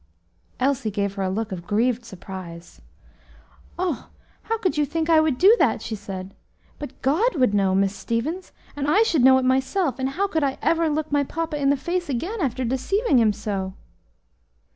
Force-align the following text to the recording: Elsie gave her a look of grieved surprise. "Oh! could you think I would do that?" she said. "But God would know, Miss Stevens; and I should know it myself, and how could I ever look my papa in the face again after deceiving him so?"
Elsie 0.59 0.89
gave 0.89 1.13
her 1.13 1.21
a 1.21 1.29
look 1.29 1.51
of 1.51 1.67
grieved 1.67 2.03
surprise. 2.05 2.81
"Oh! 3.77 4.09
could 4.59 4.75
you 4.75 4.83
think 4.83 5.11
I 5.11 5.19
would 5.19 5.37
do 5.37 5.55
that?" 5.59 5.79
she 5.83 5.93
said. 5.93 6.33
"But 6.79 6.99
God 7.03 7.35
would 7.35 7.53
know, 7.53 7.75
Miss 7.75 7.95
Stevens; 7.95 8.51
and 8.75 8.87
I 8.87 9.03
should 9.03 9.23
know 9.23 9.37
it 9.37 9.45
myself, 9.45 9.99
and 9.99 10.09
how 10.09 10.27
could 10.27 10.43
I 10.43 10.57
ever 10.59 10.89
look 10.89 11.11
my 11.11 11.23
papa 11.23 11.57
in 11.61 11.69
the 11.69 11.77
face 11.77 12.09
again 12.09 12.41
after 12.41 12.65
deceiving 12.65 13.19
him 13.19 13.31
so?" 13.31 13.75